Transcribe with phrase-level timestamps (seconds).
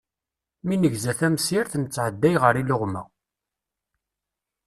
[0.65, 3.03] Mi negza tamsirt, nettɛedday ɣer yiluɣma.